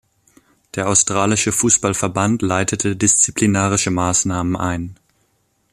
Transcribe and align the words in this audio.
Der 0.73 0.89
australische 0.89 1.51
Fußballverband 1.51 2.41
leitete 2.41 2.95
disziplinarische 2.95 3.91
Maßnahmen 3.91 4.55
ein. 4.55 4.95